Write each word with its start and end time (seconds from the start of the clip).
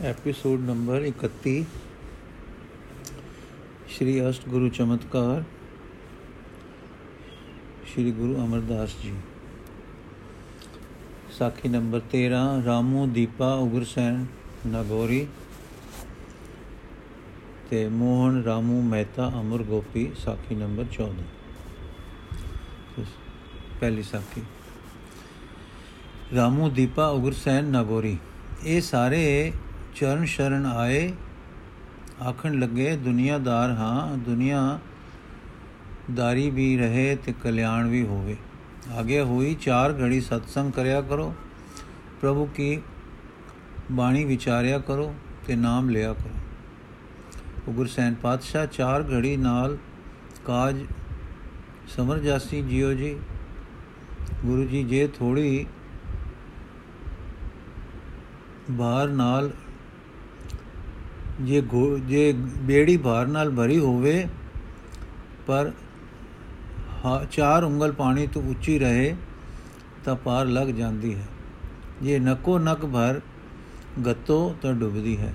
Episode 0.00 0.60
number 0.60 1.02
31 1.02 1.62
ਸ਼੍ਰੀ 3.88 4.28
ਅਸ਼ਟ 4.28 4.48
ਗੁਰੂ 4.48 4.68
ਚਮਤਕਾਰ 4.68 5.42
ਸ਼੍ਰੀ 7.86 8.12
ਗੁਰੂ 8.12 8.44
ਅਮਰਦਾਸ 8.44 8.96
ਜੀ 9.02 9.14
ਸਾਖੀ 11.38 11.68
number 11.68 12.00
13 12.14 12.64
Ramu 12.66 13.06
Deepa 13.06 13.56
Ugarsain 13.56 14.26
Nagori 14.66 15.26
ਤੇ 17.70 17.88
ਮੋਹਨ 17.88 18.42
ਰਾਮੂ 18.42 18.82
ਮਹਿਤਾ 18.82 19.32
ਅਮਰ 19.40 19.62
ਗੋਪੀ 19.62 20.12
ਸਾਖੀ 20.24 20.54
ਨੰਬਰ 20.54 20.86
14 21.00 23.04
ਪਹਿਲੀ 23.80 24.02
ਸਾਖੀ 24.02 24.42
ਰਾਮੂ 26.36 26.70
ਦੀਪਾ 26.70 27.10
ਉਗਰਸੈਨ 27.10 27.70
ਨਗੋਰੀ 27.70 28.18
ਇਹ 28.64 28.80
ਸਾਰੇ 28.80 29.52
ਚਰਨ 29.94 30.24
ਸ਼ਰਨ 30.24 30.66
ਆਏ, 30.66 31.12
ਆਖਣ 32.22 32.58
ਲੱਗੇ, 32.58 32.96
ਦੁਨੀਆਦਾਰ 32.96 33.70
ਹਾਂ 33.70 34.16
ਦੁਨੀਆ 34.16 34.78
ਦਾਰੀ 36.14 36.50
ਵੀ 36.50 36.76
ਰਹੇ 36.78 37.16
ਤੇ 37.16 37.34
ਕਲਿਆਣ 37.42 37.88
ਵੀ 37.88 38.06
ਹੋਵੇ। 38.06 38.36
ਆਗੇ 38.92 39.20
ਹੋਈ 39.20 39.54
ਚਾਰ 39.54 39.92
ਘੜੀ 39.92 40.20
ਸਤਸੰਗ 40.20 40.72
ਕਰਿਆ 40.72 41.00
ਕਰੋ, 41.00 41.34
ਪ੍ਰਭੂ 42.20 42.46
ਕੀ 42.46 42.80
ਬਾਣੀ 43.92 44.24
ਵਿਚਾਰਿਆ 44.24 44.78
ਕਰੋ 44.78 45.14
ਤੇ 45.46 45.56
ਨਾਮ 45.56 45.90
ਲਿਆ 45.90 46.12
ਕਰੋ। 46.12 46.34
ਉਗਰਸੈਨ 47.68 48.14
ਪਾਤਸ਼ਾਹ 48.14 48.66
ਚਾਰ 48.66 49.02
ਘੜੀ 49.02 49.36
ਨਾਲ 49.36 49.76
ਕਾਜ 50.46 50.84
ਸਮਰ 51.88 52.18
ਜਾਸੀ 52.18 52.62
ਜਿਓ 52.62 52.92
ਜੀ। 52.92 53.16
ਗੁਰੂ 54.44 54.64
ਜੀ 54.64 54.82
ਜੇ 54.84 55.06
ਥੋੜੀ 55.08 55.66
ਬਾਹਰ 58.70 59.08
ਨਾਲ 59.08 59.50
ਜੇ 61.40 61.62
ਜੇ 62.06 62.32
ਬੇੜੀ 62.62 62.96
ਭਾਰ 62.96 63.26
ਨਾਲ 63.26 63.50
ਭਰੀ 63.50 63.78
ਹੋਵੇ, 63.78 64.26
ਪਰ 65.46 65.70
ਚਾਰ 67.30 67.64
ਉਂਗਲ 67.64 67.92
ਪਾਣੀ 67.92 68.26
ਤੋਂ 68.26 68.42
ਉੱਚੀ 68.42 68.78
ਰਹੇ, 68.78 69.14
ਤਾਂ 70.04 70.16
ਪਾਰ 70.16 70.46
ਲੱਗ 70.46 70.68
ਜਾਂਦੀ 70.68 71.14
ਹੈ। 71.14 71.26
ਜੇ 72.02 72.18
ਨਕੋ 72.18 72.58
ਨਕ 72.58 72.84
ਭਰ 72.86 73.20
ਗਤੋ, 74.06 74.54
ਤਾਂ 74.62 74.74
ਡੁੱਬਦੀ 74.74 75.16
ਹੈ। 75.16 75.32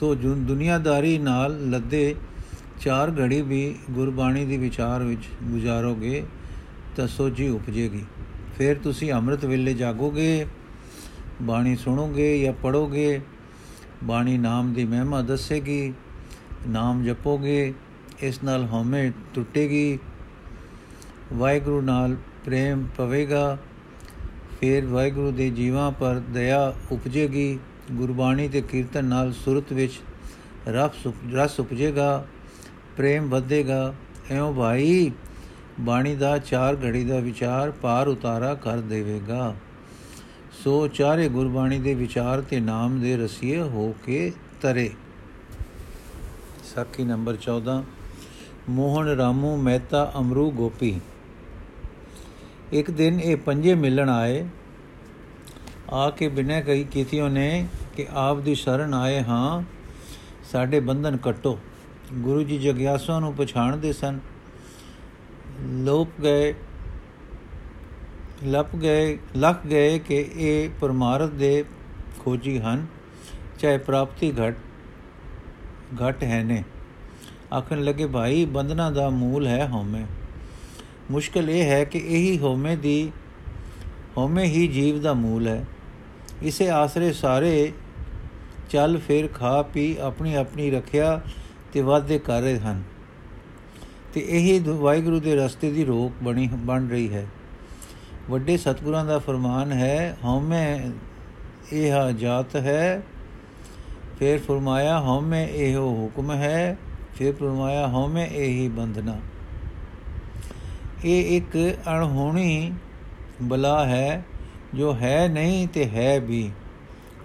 ਸੋ 0.00 0.14
ਜੁਨ 0.14 0.44
ਦੁਨੀਆਦਾਰੀ 0.44 1.18
ਨਾਲ 1.18 1.70
ਲੱਦੇ 1.70 2.14
ਚਾਰ 2.80 3.12
ਘੜੀ 3.20 3.40
ਵੀ 3.42 3.74
ਗੁਰਬਾਣੀ 3.90 4.44
ਦੀ 4.44 4.56
ਵਿਚਾਰ 4.56 5.02
ਵਿੱਚ 5.02 5.24
ਗੁਜ਼ਾਰੋਗੇ, 5.42 6.22
ਤਾਂ 6.96 7.06
ਸੋਝੀ 7.06 7.48
ਉਪਜੇਗੀ। 7.48 8.04
ਫਿਰ 8.58 8.76
ਤੁਸੀਂ 8.76 9.12
ਅੰਮ੍ਰਿਤ 9.12 9.44
ਵੇਲੇ 9.44 9.74
ਜਾਗੋਗੇ, 9.74 10.46
ਬਾਣੀ 11.42 11.76
ਸੁਣੋਗੇ 11.76 12.38
ਜਾਂ 12.42 12.52
ਪੜੋਗੇ 12.52 13.20
ਬਾਣੀ 14.04 14.38
ਨਾਮ 14.38 14.72
ਦੀ 14.72 14.84
ਮਹਿਮਾ 14.84 15.22
ਦੱਸੇਗੀ, 15.22 15.92
ਨਾਮ 16.68 17.04
ਜਪੋਗੇ, 17.04 17.74
ਇਸ 18.20 18.42
ਨਾਲ 18.44 18.66
ਹਉਮੈ 18.66 19.12
ਟੁੱਟੇਗੀ। 19.34 19.98
ਵਾਹਿਗੁਰੂ 21.32 21.80
ਨਾਲ 21.80 22.16
ਪ੍ਰੇਮ 22.44 22.86
ਪਵੇਗਾ, 22.96 23.58
ਫਿਰ 24.60 24.86
ਵਾਹਿਗੁਰੂ 24.86 25.30
ਦੇ 25.30 25.50
ਜੀਵਾਂ 25.50 25.90
ਪਰ 25.90 26.22
ਦਇਆ 26.30 26.74
ਉਪਜੇਗੀ। 26.92 27.58
ਗੁਰਬਾਣੀ 27.92 28.48
ਤੇ 28.48 28.60
ਕੀਰਤਨ 28.60 29.04
ਨਾਲ 29.04 29.32
ਸੁਰਤ 29.32 29.72
ਵਿੱਚ 29.72 30.00
ਰਸ 30.68 31.06
ਰਸ 31.34 31.60
ਉਪਜੇਗਾ, 31.60 32.26
ਪ੍ਰੇਮ 32.96 33.28
ਵਧੇਗਾ। 33.28 33.94
ਐਉਂ 34.30 34.54
ਭਾਈ, 34.54 35.10
ਬਾਣੀ 35.80 36.14
ਦਾ 36.14 36.38
ਚਾਰ 36.38 36.76
ਘੜੀ 36.84 37.04
ਦਾ 37.04 37.18
ਵਿਚਾਰ 37.18 37.70
ਪਾਰ 37.70 38.08
ਉਤਾਰਾ 38.08 38.54
ਕਰ 38.54 38.80
ਦੇਵੇਗਾ। 38.80 39.54
ਸੋ 40.66 40.88
ਚਾਰੇ 40.88 41.28
ਗੁਰਬਾਣੀ 41.28 41.78
ਦੇ 41.78 41.94
ਵਿਚਾਰ 41.94 42.40
ਤੇ 42.40 42.60
ਨਾਮ 42.60 43.00
ਦੇ 43.00 43.16
ਰਸੀਏ 43.16 43.60
ਹੋ 43.60 43.94
ਕੇ 44.04 44.32
ਤਰੇ। 44.62 44.90
ਸਾਖੀ 46.74 47.04
ਨੰਬਰ 47.04 47.36
14 47.36 47.84
ਮੋਹਨ 48.68 49.06
ਰਾਮੂ 49.06 49.56
ਮਹਿਤਾ 49.56 50.12
ਅਮਰੂ 50.18 50.50
ਗੋਪੀ। 50.50 51.00
ਇੱਕ 52.72 52.90
ਦਿਨ 52.90 53.20
ਇਹ 53.20 53.36
ਪੰਜੇ 53.36 53.74
ਮਿਲਣ 53.74 54.08
ਆਏ। 54.08 54.48
ਆ 55.90 56.10
ਕੇ 56.10 56.28
ਬਿਨੈ 56.28 56.60
ਕਹੀ 56.60 56.84
ਕੀਤੀਓ 56.84 57.28
ਨੇ 57.28 57.68
ਕਿ 57.96 58.06
ਆਪ 58.10 58.36
ਦੀ 58.36 58.54
ਸ਼ਰਨ 58.54 58.94
ਆਏ 58.94 59.22
ਹਾਂ, 59.22 59.62
ਸਾਡੇ 60.52 60.80
ਬੰਧਨ 60.80 61.16
ਕਟੋ। 61.16 61.58
ਗੁਰੂ 62.12 62.42
ਜੀ 62.42 62.58
ਜਗਿਆਸਾ 62.58 63.20
ਨੂੰ 63.20 63.34
ਪਛਾਣਦੇ 63.34 63.92
ਸਨ। 63.92 64.18
ਲੋਪ 65.60 66.08
ਗਏ। 66.22 66.54
ਲੱਪ 68.44 68.76
ਗਏ, 68.76 69.18
ਲੱਖ 69.36 69.66
ਗਏ 69.66 69.98
ਕਿ 69.98 70.28
ਇਹ 70.36 70.70
ਪਰਮਾਰਥ 70.80 71.30
ਦੇ 71.30 71.64
ਖੋਜੀ 72.18 72.58
ਹਨ, 72.58 72.86
ਚਾਹੇ 73.58 73.78
ਪ੍ਰਾਪਤੀ 73.78 74.32
ਘਟ 74.32 74.56
ਘਟ 76.02 76.24
ਹੈ 76.24 76.44
ਨੇ। 76.44 76.64
ਆਖਣ 77.54 77.84
ਲੱਗੇ, 77.84 78.06
ਭਾਈ, 78.06 78.44
ਬੰਧਨਾ 78.44 78.90
ਦਾ 78.90 79.10
ਮੂਲ 79.10 79.46
ਹੈ 79.46 79.68
ਹਉਮੈ। 79.68 80.04
ਮੁਸ਼ਕਲ 81.10 81.50
ਇਹ 81.50 81.62
ਹੈ 81.62 81.84
ਕਿ 81.84 81.98
ਇਹੀ 81.98 82.38
ਹਉਮੈ 82.38 82.76
ਦੀ, 82.76 83.12
ਹਉਮੈ 84.16 84.42
ਹੀ 84.42 84.68
ਜੀਵ 84.68 85.00
ਦਾ 85.00 85.12
ਮੂਲ 85.12 85.48
ਹੈ। 85.48 85.64
ਇਸੇ 86.42 86.70
ਆਸਰੇ 86.70 87.12
ਸਾਰੇ 87.12 87.72
ਚੱਲ 88.70 88.98
ਫਿਰ 88.98 89.28
ਖਾ 89.28 89.62
ਪੀ 89.62 89.96
ਆਪਣੀ 90.00 90.34
ਆਪਣੀ 90.34 90.70
ਰੱਖਿਆ 90.70 91.20
ਤੇ 91.72 91.80
ਵਾਅਦੇ 91.80 92.18
ਕਰ 92.18 92.40
ਰਹੇ 92.40 92.58
ਹਨ। 92.58 92.82
ਤੇ 94.14 94.26
ਇਹੀ 94.28 94.58
ਵਾਹਿਗੁਰੂ 94.58 95.20
ਦੇ 95.20 95.36
ਰਸਤੇ 95.36 95.72
ਦੀ 95.72 95.84
ਰੋਕ 95.84 96.24
ਬਣੀ, 96.24 96.48
ਬਣ 96.52 96.88
ਰਹੀ 96.88 97.14
ਹੈ। 97.14 97.26
ਵੱਡੇ 98.30 98.56
ਸਤਿਗੁਰਾਂ 98.56 99.04
ਦਾ 99.04 99.18
ਫਰਮਾਨ 99.18 99.72
ਹੈ, 99.72 100.16
ਹਉਮੈ 100.24 100.90
ਇਹ 101.72 102.12
ਜਾਤ 102.12 102.56
ਹੈ। 102.56 103.02
ਫਿਰ 104.18 104.38
ਫਰਮਾਇਆ, 104.38 105.00
ਹਉਮੈ 105.00 105.46
ਇਹੋ 105.46 105.82
ਹੁਕਮ 105.82 106.32
ਹੈ। 106.32 106.78
ਫਿਰ 107.14 107.32
ਫਰਮਾਇਆ, 107.32 107.88
ਹਉਮੈ 107.88 108.26
ਇਹੀ 108.26 108.68
ਬੰਧਨਾ। 108.68 109.16
ਇਹ 111.04 111.36
ਇੱਕ 111.36 111.78
ਅਣਹੋਣੀ 111.88 112.72
ਬਲਾ 113.42 113.86
ਹੈ, 113.86 114.24
ਜੋ 114.74 114.94
ਹੈ 114.94 115.28
ਨਹੀਂ 115.28 115.68
ਤੇ 115.68 115.90
ਹੈ 115.90 116.20
ਵੀ। 116.20 116.50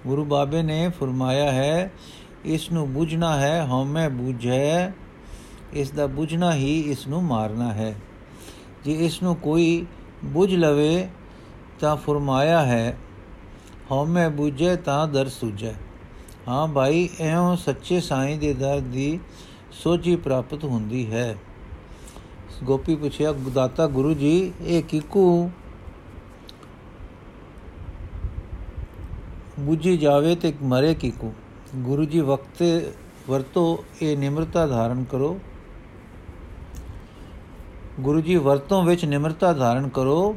ਗੁਰੂ 0.07 0.25
ਬਾਬੇ 0.25 0.61
ਨੇ 0.61 0.89
ਫਰਮਾਇਆ 0.89 1.51
ਹੈ 1.51 1.91
ਇਸ 2.45 2.71
ਨੂੰ 2.71 2.93
ਬੁਝਣਾ 2.93 3.39
ਹੈ, 3.39 3.65
ਹਉਮੈ 3.65 4.09
ਬੁਝੈ 4.09 4.91
ਇਸ 5.73 5.91
ਦਾ 5.91 6.07
ਬੁਝਣਾ 6.07 6.53
ਹੀ 6.53 6.79
ਇਸ 6.79 7.07
ਨੂੰ 7.07 7.23
ਮਾਰਨਾ 7.23 7.73
ਹੈ। 7.73 7.95
ਜੇ 8.85 8.93
ਇਸ 8.93 9.23
ਨੂੰ 9.23 9.35
ਕੋਈ 9.35 9.85
ਬੁਝ 10.25 10.55
ਲਵੇ 10.55 11.07
ਤਾਂ 11.79 11.95
ਫਰਮਾਇਆ 11.95 12.65
ਹੈ 12.65 12.97
ਹਉਮੈ 13.91 14.29
ਬੁਝੇ 14.29 14.75
ਤਾਂ 14.75 15.07
ਦਰ 15.07 15.29
ਸੁਝੈ। 15.29 15.73
ਹਾਂ 16.47 16.67
ਭਾਈ 16.67 17.09
ਐਉਂ 17.19 17.55
ਸੱਚੇ 17.55 17.99
ਸਾਈਂ 17.99 18.37
ਦੇ 18.37 18.53
ਦਰ 18.53 18.79
ਦੀ 18.79 19.19
ਸੋਝੀ 19.71 20.15
ਪ੍ਰਾਪਤ 20.15 20.63
ਹੁੰਦੀ 20.63 21.11
ਹੈ। 21.11 21.35
ਗੋਪੀ 22.63 22.95
ਪੁੱਛਿਆ 22.95 23.31
ਗੁਦਾਤਾ 23.31 23.87
ਗੁਰੂ 23.87 24.13
ਜੀ, 24.13 24.53
ਇਹ 24.61 24.83
ਕਿਕੂ 24.83 25.51
ਬੁਝੀ 29.59 29.97
ਜਾਵੇ 29.97 30.35
ਤੇ 30.35 30.53
ਮਰੇ 30.63 30.93
ਕਿਕੂ? 30.95 31.33
ਗੁਰੂ 31.75 32.05
ਜੀ, 32.05 32.19
ਵਕਤ 32.19 32.63
ਵਰਤੋ, 33.29 33.83
ਇਹ 34.01 34.17
ਨਿਮਰਤਾ 34.17 34.67
ਧਾਰਨ 34.67 35.03
ਕਰੋ। 35.03 35.39
ਗੁਰੂ 38.01 38.21
ਜੀ 38.21 38.35
ਵਰਤੋਂ 38.35 38.83
ਵਿੱਚ 38.83 39.05
ਨਿਮਰਤਾ 39.05 39.53
ਧਾਰਨ 39.53 39.89
ਕਰੋ, 39.89 40.35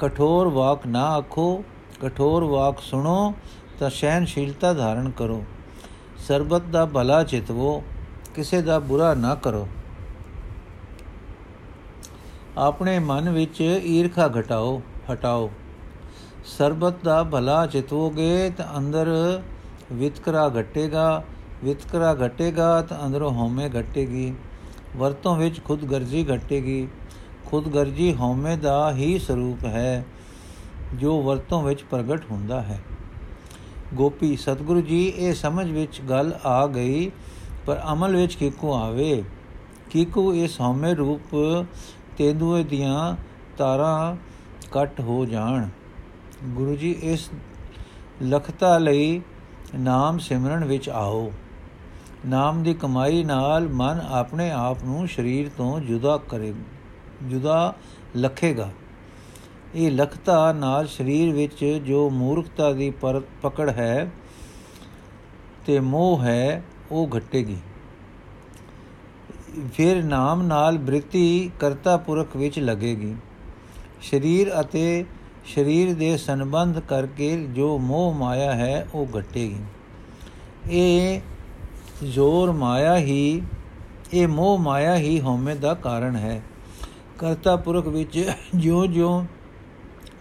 ਕਠੋਰ 0.00 0.48
ਵਾਕ 0.48 0.86
ਨਾ 0.86 1.04
ਆਖੋ, 1.04 1.64
ਕਠੋਰ 2.02 2.44
ਵਾਕ 2.44 2.78
ਸੁਣੋ, 2.78 3.34
ਤਾਂ 3.80 3.90
ਸਹਿਨਸ਼ੀਲਤਾ 3.90 4.72
ਧਾਰਨ 4.72 5.10
ਕਰੋ। 5.10 5.44
ਸਰਬਤ 6.28 6.62
ਦਾ 6.62 6.86
ਭਲਾ 6.86 7.24
ਚਿਤਵੋ, 7.24 7.82
ਕਿਸੇ 8.34 8.62
ਦਾ 8.62 8.78
ਬੁਰਾ 8.78 9.14
ਨਾ 9.14 9.34
ਕਰੋ। 9.34 9.68
ਆਪਣੇ 12.58 12.98
ਮਨ 12.98 13.30
ਵਿੱਚ 13.30 13.60
ਈਰਖਾ 13.84 14.30
ਘਟਾਓ, 14.40 14.82
ਹਟਾਓ। 15.12 15.50
ਸਰਬਤ 16.44 16.94
ਦਾ 17.04 17.22
ਭਲਾ 17.22 17.66
ਚਿਤਵੋਗੇ, 17.66 18.50
ਤਾਂ 18.50 18.78
ਅੰਦਰ 18.78 19.08
ਵਿਤਕਰਾ 19.92 20.50
ਘਟੇਗਾ 20.60 21.24
ਵਿਤਕਰਾ 21.64 22.16
ਘਟੇਗਾ, 22.26 22.82
ਤਾਂ 22.82 23.06
ਅੰਦਰੋਂ 23.06 23.30
ਹਉਮੈ 23.30 23.70
ਘਟੇਗੀ। 23.80 24.34
ਵਰਤੋਂ 24.96 25.36
ਵਿੱਚ 25.36 25.64
ਖੁਦਗਰਜ਼ੀ 25.64 26.24
ਘਟੇਗੀ। 26.24 26.88
ਖੁਦਗਰਜ਼ੀ 27.46 28.14
ਹਉਮੈ 28.14 28.56
ਦਾ 28.56 28.92
ਹੀ 28.92 29.18
ਸਰੂਪ 29.18 29.64
ਹੈ, 29.64 30.04
ਜੋ 30.94 31.22
ਵਰਤੋਂ 31.22 31.62
ਵਿੱਚ 31.62 31.82
ਪ੍ਰਗਟ 31.82 32.22
ਹੁੰਦਾ 32.30 32.62
ਹੈ। 32.62 32.80
ਗੋਪੀ, 33.94 34.36
ਸਤਿਗੁਰੂ 34.36 34.80
ਜੀ, 34.80 35.06
ਇਹ 35.08 35.34
ਸਮਝ 35.34 35.70
ਵਿੱਚ 35.70 36.00
ਗੱਲ 36.00 36.38
ਆ 36.44 36.66
ਗਈ, 36.66 37.10
ਪਰ 37.66 37.82
ਅਮਲ 37.92 38.16
ਵਿੱਚ 38.16 38.34
ਕਿਕੂ 38.34 38.72
ਆਵੇ। 38.72 39.22
ਕਿਕੂ 39.90 40.34
ਇਸ 40.34 40.60
ਹਉਮੈ 40.60 40.94
ਰੂਪ 40.94 41.36
ਤੇਂਦੂਏ 42.16 42.64
ਦੀਆਂ 42.64 43.16
ਤਾਰਾਂ 43.56 44.16
ਕੱਟ 44.72 45.00
ਹੋ 45.00 45.24
ਜਾਣ। 45.24 45.68
ਗੁਰੂ 46.44 46.76
ਜੀ, 46.76 46.90
ਇਸ 47.02 47.30
ਲਖਤਾ 48.22 48.78
ਲਈ 48.78 49.20
ਨਾਮ 49.74 50.18
ਸਿਮਰਨ 50.18 50.64
ਵਿੱਚ 50.64 50.88
ਆਓ। 50.88 51.32
ਨਾਮ 52.26 52.62
ਦੀ 52.62 52.74
ਕਮਾਈ 52.74 53.22
ਨਾਲ 53.24 53.68
ਮਨ 53.68 54.00
ਆਪਣੇ 54.10 54.50
ਆਪ 54.50 54.82
ਨੂੰ 54.84 55.06
ਸਰੀਰ 55.08 55.50
ਤੋਂ 55.56 55.80
ਜੁਦਾ 55.80 56.16
ਕਰੇ, 56.28 56.52
ਜੁਦਾ 57.22 57.74
ਲਖੇਗਾ। 58.16 58.70
ਇਹ 59.74 59.90
ਲਖਤਾ 59.90 60.52
ਨਾਲ 60.52 60.86
ਸਰੀਰ 60.86 61.32
ਵਿੱਚ 61.34 61.64
ਜੋ 61.86 62.08
ਮੂਰਖਤਾ 62.10 62.72
ਦੀ 62.72 62.90
ਪਕੜ 63.42 63.70
ਹੈ 63.70 64.10
ਤੇ 65.66 65.80
ਮੋਹ 65.80 66.22
ਹੈ, 66.22 66.62
ਉਹ 66.90 67.08
ਘਟੇਗੀ। 67.18 67.56
ਫਿਰ 69.74 70.02
ਨਾਮ 70.04 70.42
ਨਾਲ 70.42 70.78
ਬ੍ਰਿਤੀ 70.78 71.50
ਕਰਤਾ 71.60 71.96
ਪੁਰਖ 71.96 72.36
ਵਿੱਚ 72.36 72.58
ਲੱਗੇਗੀ। 72.58 73.14
ਸਰੀਰ 74.02 74.60
ਅਤੇ 74.60 75.04
ਸਰੀਰ 75.54 75.94
ਦੇ 75.94 76.16
ਸੰਬੰਧ 76.16 76.78
ਕਰਕੇ 76.80 77.36
ਜੋ 77.46 77.78
ਮੋਹ 77.78 78.14
ਮਾਇਆ 78.14 78.52
ਹੈ, 78.52 78.86
ਉਹ 78.94 79.06
ਘਟੇਗੀ। 79.18 79.60
ਇਹ 80.70 81.20
ਜ਼ੋਰ 82.04 82.52
ਮਾਇਆ 82.52 82.96
ਹੀ, 82.96 83.42
ਇਹ 84.14 84.28
ਮੋਹ 84.28 84.58
ਮਾਇਆ 84.58 84.96
ਹੀ 84.96 85.20
ਹਉਮੈ 85.20 85.54
ਦਾ 85.54 85.74
ਕਾਰਨ 85.74 86.16
ਹੈ। 86.16 86.42
ਕਰਤਾ 87.18 87.56
ਪੁਰਖ 87.56 87.86
ਵਿੱਚ 87.86 88.32
ਜਿਉਂ-ਜਿਉਂ 88.54 89.24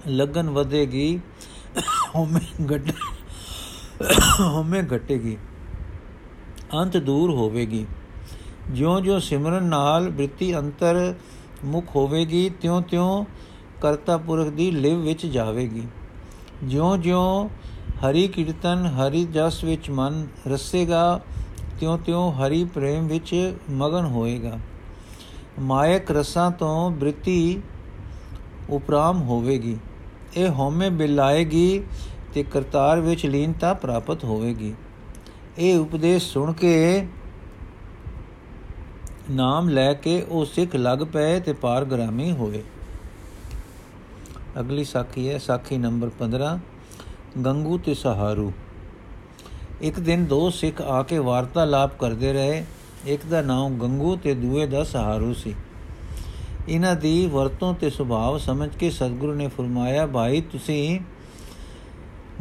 ਲਗਨ 0.08 0.50
ਵਧੇਗੀ, 0.50 1.20
ਹਉਮੈ 2.16 2.40
ਘਟ, 2.66 2.92
ਹਉਮੈ 4.40 4.84
ਘਟੇਗੀ, 4.96 5.38
ਅੰਤ 6.74 6.98
ਦੂਰ 6.98 7.32
ਹੋਵੇਗੀ। 7.32 7.86
ਜਿਉਂ-ਜਿਉਂ 8.72 9.20
ਸਿਮਰਨ 9.20 9.64
ਨਾਲ 9.64 10.10
ਬ੍ਰਿਤੀ 10.10 10.58
ਅੰਤਰ 10.58 11.16
ਮੁਖ 11.66 11.86
ਹੋਵੇਗੀ, 11.96 12.50
ਤਿਉਂ-ਤਿਉਂ 12.50 13.26
ਕਰਤਾ 13.82 14.18
ਪੁਰਖ 14.18 14.48
ਦੀ 14.48 14.72
ਲਿਵ 14.72 15.02
ਵਿੱਚ 15.02 15.26
ਜਾਵੇਗੀ। 15.26 15.84
ਜਿਉਂ-ਜਿਉਂ 16.64 17.50
ਹਰੀ 18.00 18.28
ਕੀਰਤਨ 18.28 18.86
ਹਰੀ 18.86 19.26
ਜਸ 19.26 19.64
ਵਿੱਚ 19.64 19.90
ਮਨ 19.90 20.28
ਰਸੇਗਾ 20.48 21.22
ਤਿਉਂ-ਤਿਉਂ 21.80 22.34
ਹਰੀ 22.34 22.64
ਪ੍ਰੇਮ 22.64 23.08
ਵਿੱਚ 23.08 23.58
ਮਗਨ 23.72 24.06
ਹੋਏਗਾ। 24.06 24.60
ਮਾਇਕ 25.60 26.12
ਰਸਾਂ 26.12 26.52
ਤੋਂ 26.52 26.92
ਬ੍ਰਿਤੀ 26.92 27.62
ਉਪਰਾਮ 28.70 29.22
ਹੋਵੇਗੀ। 29.22 29.78
ਇਹ 30.38 30.50
ਹਉਮੈ 30.50 30.90
ਬਿਲਾਏਗੀ 30.90 31.84
ਤੇ 32.34 32.44
ਕਰਤਾਰ 32.44 33.00
ਵਿੱਚ 33.00 33.26
ਲੀਨਤਾ 33.26 33.74
ਪ੍ਰਾਪਤ 33.74 34.24
ਹੋਵੇਗੀ। 34.24 34.74
ਇਹ 35.58 35.80
ਉਪਦੇਸ਼ 35.80 36.34
ਸੁਣ 36.34 36.54
ਕੇ 36.54 37.08
ਨਾਮ 39.32 39.70
ਲੈ 39.70 39.94
ਕੇ 39.94 40.22
ਉਹ 40.22 40.46
ਸਿੱਖ 40.46 40.76
ਲੱਗ 40.76 41.00
ਪਏ 41.14 41.40
ਤੇ 41.40 41.54
ਪਾਰਗ੍ਰਾਮੀ 41.54 42.32
ਹੋਏ। 42.32 42.64
ਅਗਲੀ 44.60 44.84
ਸਾਖੀ 44.84 45.30
ਹੈ, 45.30 45.38
ਸਾਖੀ 45.38 45.78
ਨੰਬਰ 45.78 46.10
15 46.20 46.60
ਗੰਗੂ 47.46 47.78
ਤੇ 47.78 47.94
ਸਹਾਰੂ। 47.94 48.52
ਇੱਕ 49.82 50.00
ਦਿਨ 50.00 50.26
ਦੋ 50.26 50.50
ਸਿੱਖ 50.50 50.82
ਆ 50.82 51.04
ਕੇ 51.04 51.18
ਵਾਰਤਾਲਾਪ 51.18 52.00
ਕਰਦੇ 52.00 52.34
ਰਹੇ। 52.34 52.66
ਇੱਕ 53.06 53.26
ਦਾ 53.26 53.42
ਨਾਮ 53.42 53.74
ਗੰਗੂ 53.74 54.16
ਤੇ 54.16 54.34
ਦੂਏ 54.34 54.66
ਦਾ 54.66 54.84
ਸਹਾਰੂ 54.84 55.34
ਸੀ। 55.34 55.56
ਇਹਨਾਂ 56.70 56.96
ਦੀ 56.96 57.28
ਵਰਤੋਂ 57.28 57.74
ਤੇ 57.74 57.90
ਸੁਭਾਅ 57.90 58.38
ਸਮਝ 58.38 58.70
ਕੇ 58.76 58.90
ਸਤਿਗੁਰੂ 58.90 59.34
ਨੇ 59.34 59.48
ਫਰਮਾਇਆ, 59.48 60.08
ਭਾਈ, 60.08 60.42
ਤੁਸੀਂ 60.42 61.00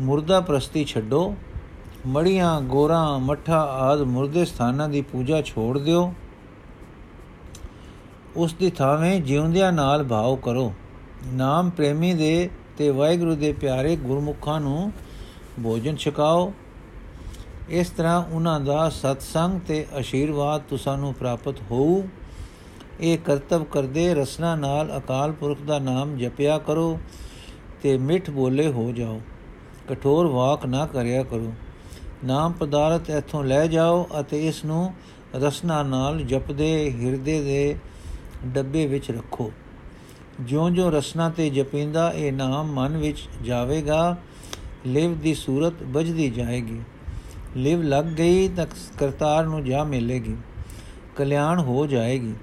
ਮੁਰਦਾ 0.01 0.41
ਪ੍ਰਸਤੀ 0.41 0.85
ਛੱਡੋ। 0.85 1.37
ਮੜੀਆਂ, 2.07 2.61
ਗੋਰਾ, 2.61 3.19
ਮੱਠਾ 3.19 3.59
ਆਦ 3.61 4.01
ਮੁਰਦੇ 4.01 4.45
ਸਥਾਨਾਂ 4.45 4.89
ਦੀ 4.89 5.01
ਪੂਜਾ 5.01 5.43
ਛੋੜ 5.43 5.79
ਦਿਓ। 5.79 6.15
ਉਸ 8.37 8.55
ਦੀ 8.55 8.71
ਥਾਵੇਂ 8.71 9.21
ਜਿਉਂਦਿਆਂ 9.21 9.73
ਨਾਲ 9.73 10.05
ਭਾਵ 10.05 10.37
ਕਰੋ। 10.37 10.75
ਨਾਮ 11.27 11.71
ਪ੍ਰੇਮੀ 11.71 12.15
ਦੇ 12.15 12.51
ਤੇ 12.79 12.91
ਵਾਹਿਗੁਰੂ 12.91 13.37
ਦੇ 13.37 13.53
ਪਿਆਰੇ 13.53 13.97
ਗੁਰਮੁਖਾਂ 13.97 14.61
ਨੂੰ 14.61 14.93
ਭੋਜਨ 15.63 15.97
ਛਕਾਓ। 15.97 16.53
ਇਸ 17.69 17.91
ਤਰ੍ਹਾਂ 17.91 18.25
ਉਹਨਾਂ 18.25 18.61
ਦਾ 18.61 18.89
ਸਤਸੰਗ 18.89 19.61
ਤੇ 19.61 19.87
ਅਸ਼ੀਰਵਾਦ 20.01 20.63
ਤੁਸਾਂ 20.69 21.13
ਪ੍ਰਾਪਤ 21.13 21.55
ਹੋਊ। 21.71 22.03
ਇਹ 23.01 23.19
ਕਰਤਵ 23.19 23.65
ਕਰਦੇ 23.65 24.15
ਰਸਨਾ 24.15 24.55
ਨਾਲ 24.55 24.99
ਅਕਾਲ 24.99 25.33
ਪੁਰਖ 25.33 25.63
ਦਾ 25.63 25.79
ਨਾਮ 25.79 26.19
ਜਪਿਆ 26.19 26.59
ਕਰੋ 26.59 26.99
ਤੇ 27.83 27.99
ਮਿੱਠ 27.99 28.31
ਬੋਲੇ 28.31 28.73
ਹੋ 28.73 28.93
ਜਾਓ। 28.93 29.21
ਕਠੋਰ 29.89 30.27
ਵਾਕ 30.27 30.67
ਨਾ 30.67 30.87
ਕਰਿਆ 30.87 31.23
ਕਰੋ। 31.23 31.53
ਨਾਮ 32.25 32.53
ਪਦਾਰਥ 32.53 33.11
ਇਥੋਂ 33.11 33.45
ਲੈ 33.45 33.67
ਜਾਓ 33.67 34.09
ਅਤੇ 34.21 34.49
ਇਸ 34.49 34.65
ਨੂੰ 34.65 34.95
ਰਸਨਾ 35.35 35.83
ਨਾਲ 35.83 36.23
ਜਪਦੇ 36.23 36.95
ਹਿਰਦੇ 37.01 37.41
ਦੇ 37.41 37.77
ਡੱਬੇ 38.47 38.87
ਵਿੱਚ 38.87 39.11
ਰੱਖੋ। 39.11 39.53
ਜਿਉਂ-ਜਿਉਂ 40.41 40.93
ਰਸਨਾ 40.93 41.31
ਤੇ 41.31 41.51
ਜਪਿੰਦਾ 41.51 42.13
ਇਹ 42.13 42.33
ਨਾਮ 42.33 42.67
ਮਨ 42.67 42.97
ਵਿੱਚ 42.97 43.29
ਜਾਵੇਗਾ, 43.43 44.17
ਲਿਵ 44.87 45.19
ਦੀ 45.19 45.35
ਸੂਰਤ 45.35 45.83
ਬਜਦੀ 45.83 46.31
ਜਾਏਗੀ। 46.31 46.81
ਲਿਵ 47.57 47.83
ਲੱਗ 47.83 48.05
ਗਈ 48.05 48.49
ਤਾਂ 48.49 48.67
ਕਰਤਾਰ 48.99 49.47
ਨੂੰ 49.47 49.65
ਜਾ 49.65 49.83
ਮਿਲੇਗੀ, 49.85 50.37
ਕਲਿਆਣ 51.17 51.61
ਹੋ 51.61 51.87
ਜਾਏਗੀ। 51.87 52.35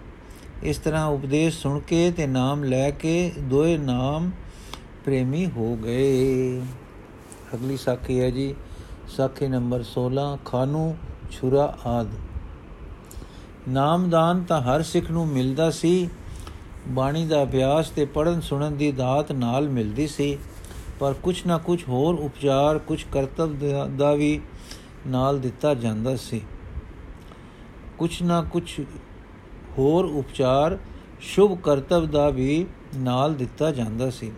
ਇਸ 0.64 0.78
ਤਰ੍ਹਾਂ 0.78 1.06
ਉਪਦੇਸ਼ 1.08 1.58
ਸੁਣ 1.58 1.80
ਕੇ 1.80 2.12
ਤੇ 2.12 2.28
ਨਾਮ 2.28 2.64
ਲੈ 2.64 2.90
ਕੇ 2.92 3.32
ਦੋਏ 3.40 3.78
ਨਾਮ 3.78 4.30
ਪ੍ਰੇਮੀ 5.06 5.46
ਹੋ 5.48 5.76
ਗਏ। 5.76 6.62
ਅਗਲੀ 7.54 7.78
ਸਾਖੀ 7.78 8.20
ਹੈ 8.20 8.30
ਜੀ, 8.30 8.54
ਸਾਖੀ 9.08 9.48
ਨੰਬਰ 9.48 9.84
16 9.84 10.26
ਖਾਨੂ 10.46 10.96
ਛੁਰਾ 11.32 11.66
ਆਦ। 11.86 12.08
ਨਾਮਦਾਨ 13.70 14.44
ਤਾਂ 14.44 14.62
ਹਰ 14.62 14.82
ਸਿੱਖ 14.84 15.12
ਨੂੰ 15.12 15.28
ਮਿਲਦਾ 15.28 15.70
ਸੀ, 15.72 16.10
ਬਾਣੀ 16.88 17.26
ਦਾ 17.26 17.44
ਅਭਿਆਸ 17.44 17.90
ਤੇ 17.90 18.06
ਪੜਨ 18.06 18.42
ਸੁਣਨ 18.42 18.78
ਦੀ 18.78 18.92
ਦਾਤ 18.92 19.32
ਨਾਲ 19.32 19.70
ਮਿਲਦੀ 19.70 20.08
ਸੀ, 20.08 20.38
ਪਰ 21.00 21.14
ਕੁਛ 21.14 21.46
ਨਾ 21.46 21.58
ਕੁਛ 21.58 21.88
ਹੋਰ 21.90 22.16
ਉਪਚਾਰ, 22.16 22.78
ਕੁਛ 22.80 23.06
ਕਰਤਵ 23.12 23.56
ਦਾ 23.98 24.14
ਵੀ 24.14 24.40
ਨਾਲ 25.08 25.40
ਦਿੱਤਾ 25.40 25.74
ਜਾਂਦਾ 25.74 26.16
ਸੀ। 26.16 26.42
ਕੁਛ 27.98 28.22
ਨਾ 28.22 28.42
ਕੁਛ 28.44 28.80
ਹੋਰ 29.78 30.06
ਉਪਚਾਰ 30.06 30.78
ਸ਼ੁਭ 31.22 31.58
ਕਰਤਵ 31.60 32.06
ਦਾ 32.06 32.30
ਵੀ 32.30 32.66
ਨਾਲ 32.96 33.34
ਦਿੱਤਾ 33.34 33.72
ਜਾਂਦਾ 33.72 34.10
ਸੀ, 34.10 34.32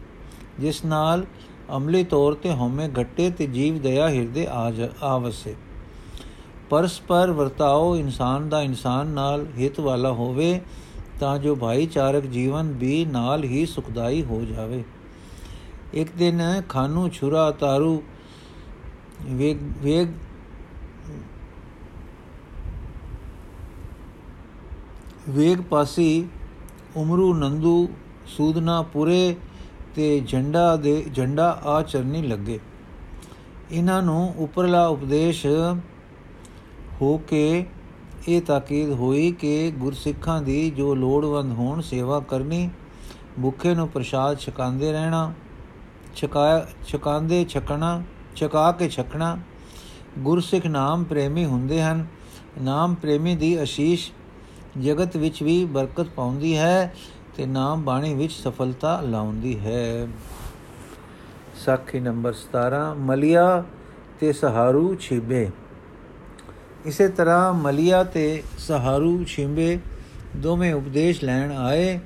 ਜਿਸ 0.60 0.84
ਨਾਲ 0.86 1.26
ਅਮਲੀ 1.78 2.04
ਤੌਰ 2.04 2.34
ਤੇ 2.34 2.54
ਹਉਮੈ 2.54 2.90
ਘਟੇ 3.02 3.30
ਤੇ 3.30 3.48
ਜੀਵ 3.48 3.80
ਦਇਆ 3.82 4.10
ਹਿਰਦੇ 4.10 4.48
ਆਵਸੇ। 5.04 5.56
ਪਰਸਪਰ 6.70 7.32
ਵਰਤਾਓ 7.32 7.96
ਇਨਸਾਨ 7.96 8.50
ਦਾ 8.50 8.62
ਇਨਸਾਨ 8.62 9.08
ਨਾਲ 9.08 9.46
ਹਿਤ 9.58 9.80
ਵਾਲਾ 9.80 10.12
ਹੋਵੇ, 10.12 10.60
ਤਾਂ 11.20 11.38
ਜੋ 11.40 11.56
ਭਾਈਚਾਰਕ 11.56 12.26
ਜੀਵਨ 12.26 12.72
ਵੀ 12.74 13.06
ਨਾਲ 13.06 13.44
ਹੀ 13.44 13.66
ਸੁਖਦਾਈ 13.66 14.24
ਹੋ 14.24 14.42
ਜਾਵੇ। 14.46 14.84
ਇੱਕ 15.94 16.10
ਦਿਨ 16.18 16.42
ਖਾਨੂ 16.70 17.08
ਛੁਰਾ 17.10 17.50
ਤਾਰੂ 17.52 18.02
ਵੇਗ 19.26 19.58
ਵੇਗ 19.78 20.08
ਵੇਗ 25.30 25.62
ਪਾਸੀ 25.62 26.28
ਉਮਰੂ 26.96 27.34
ਨੰਦੂ 27.34 27.88
ਸੂਦਨਾ 28.28 28.82
ਪੁਰੇ 28.82 29.36
ਤੇ 29.96 30.20
ਝੰਡਾ 30.28 30.76
ਦੇ 30.76 31.06
ਝੰਡਾ 31.16 31.50
ਆਚਰਨੀ 31.66 32.22
ਲੱਗੇ। 32.22 32.60
ਇਹਨਾਂ 33.72 34.02
ਨੂੰ 34.04 34.34
ਉਪਰਲਾ 34.38 34.86
ਉਪਦੇਸ਼ 34.88 35.46
ਹੋ 37.02 37.18
ਕੇ 37.18 37.66
ਇਹ 38.28 38.42
ਤਾਕੀਦ 38.42 38.92
ਹੋਈ 38.92 39.32
ਕਿ 39.32 39.72
ਗੁਰਸਿੱਖਾਂ 39.72 40.42
ਦੀ 40.42 40.70
ਜੋ 40.70 40.94
ਲੋੜਵੰਦ 40.96 41.54
ਹੋਣ 41.54 41.82
ਸੇਵਾ 41.82 42.20
ਕਰਨੀ, 42.20 42.70
ਭੁੱਖੇ 43.42 43.74
ਨੂੰ 43.76 43.88
ਪ੍ਰਸ਼ਾਦ 43.88 44.40
ਛਕਾਉਂਦੇ 44.40 44.92
ਰਹਿਣਾ, 44.92 45.34
ਛਕਾ 46.16 46.66
ਛਕਾਉਂਦੇ 46.88 47.46
ਛਕਣਾ, 47.50 48.02
ਛਕਾ 48.36 48.72
ਕੇ 48.72 48.90
ਛਕਣਾ, 48.90 49.38
ਗੁਰਸਿੱਖ 50.20 50.66
ਨਾਮ 50.66 51.04
ਪ੍ਰੇਮੀ 51.04 51.46
ਹੁੰਦੇ 51.46 51.82
ਹਨ। 51.84 52.06
ਨਾਮ 52.62 52.96
ਪ੍ਰੇਮੀ 52.96 53.36
ਦੀ 53.36 53.64
ਅਸ਼ੀਸ਼ 53.64 54.12
ਜਗਤ 54.82 55.18
ਵਿੱਚ 55.18 55.44
ਵੀ 55.44 55.66
ਬਰਕਤ 55.66 56.06
ਪਾਉਂਦੀ 56.06 56.58
ਹੈ 56.58 56.96
ਤੇ 57.36 57.46
ਨਾਮ 57.46 57.84
ਬਾਣੀ 57.84 58.14
ਵਿੱਚ 58.14 58.34
ਸਫਲਤਾ 58.34 59.02
ਲਾਉਂਦੀ 59.02 59.60
ਹੈ। 59.60 60.08
ਸਾਖੀ 61.66 62.00
ਨੰਬਰ 62.00 62.34
17 62.34 62.96
ਮਲਿਆ 62.98 63.64
ਤੇ 64.20 64.34
ਸਹਾਰੂ 64.34 64.96
ਛਿਬੇ। 64.96 65.50
ਇਸੇ 66.86 67.08
ਤਰ੍ਹਾਂ 67.08 67.54
ਮਲਿਆ 67.54 68.04
ਤੇ 68.04 68.44
ਸਹਾਰੂ 68.58 69.24
ਛਿੰਬੇ 69.24 69.80
ਦੋਵੇਂ 70.36 70.74
ਉਪਦੇਸ਼ 70.74 71.24
ਲੈਣ 71.24 71.52
ਆਏ। 71.52 72.00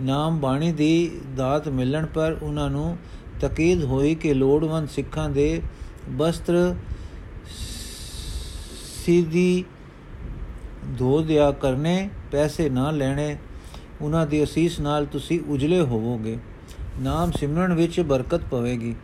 ਨਾਮ 0.00 0.40
ਬਾਣੀ 0.40 0.72
ਦੀ 0.72 1.20
ਦਾਤ 1.36 1.68
ਮਿਲਣ 1.68 2.06
ਪਰ 2.06 2.36
ਉਹਨਾਂ 2.42 2.70
ਨੂੰ 2.70 2.98
ਤਕੀਦ 3.40 3.84
ਹੋਈ 3.84 4.14
ਕਿ 4.14 4.34
ਲੋੜਵੰਦ 4.34 4.88
ਸਿੱਖਾਂ 4.88 5.30
ਦੇ 5.30 5.62
ਬਸਤਰ 6.08 6.74
ਸਿੱਧੀ 9.06 9.64
ਧੋ 10.98 11.22
ਦਿਆ 11.22 11.50
ਕਰਨੇ, 11.50 12.10
ਪੈਸੇ 12.32 12.68
ਨਾ 12.68 12.90
ਲੈਣੇ, 12.90 13.36
ਉਹਨਾਂ 14.00 14.26
ਦੀ 14.26 14.44
ਅਸੀਸ 14.44 14.80
ਨਾਲ 14.80 15.06
ਤੁਸੀਂ 15.06 15.40
ਉਜਲੇ 15.48 15.80
ਹੋਵੋਗੇ। 15.80 16.38
ਨਾਮ 17.00 17.30
ਸਿਮਰਨ 17.30 17.74
ਵਿੱਚ 17.74 18.00
ਬਰਕਤ 18.00 18.40
ਪਵੇਗੀ। 18.50 18.96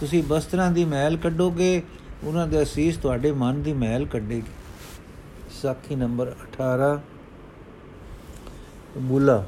ਤੁਸੀਂ 0.00 0.22
ਬਸਤਰਾਂ 0.22 0.70
ਦੀ 0.70 0.84
ਮਹਿਲ 0.84 1.16
ਕੱਢੋਗੇ, 1.16 1.82
ਉਹਨਾਂ 2.24 2.46
ਦੇ 2.46 2.62
ਅਸੀਸ 2.62 2.96
ਤੁਹਾਡੇ 2.96 3.32
ਮਨ 3.32 3.62
ਦੀ 3.62 3.72
ਮਹਿਲ 3.72 4.06
ਕੱਢੇਗੀ। 4.06 4.52
ਸਾਖੀ 5.62 5.94
ਨੰਬਰ 5.94 6.34
18 6.42 7.00
ਮੂਲਾ। 8.98 9.44